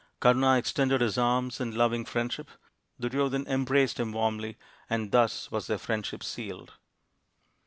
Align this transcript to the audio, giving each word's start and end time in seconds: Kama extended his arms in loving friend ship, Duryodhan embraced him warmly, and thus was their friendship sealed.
Kama 0.19 0.57
extended 0.57 0.99
his 0.99 1.19
arms 1.19 1.61
in 1.61 1.75
loving 1.75 2.05
friend 2.05 2.33
ship, 2.33 2.49
Duryodhan 2.99 3.45
embraced 3.47 3.99
him 3.99 4.13
warmly, 4.13 4.57
and 4.89 5.11
thus 5.11 5.51
was 5.51 5.67
their 5.67 5.77
friendship 5.77 6.23
sealed. 6.23 6.73